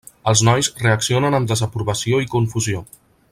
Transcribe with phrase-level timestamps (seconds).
[0.29, 2.83] Els nois reaccionen amb desaprovació i confusió.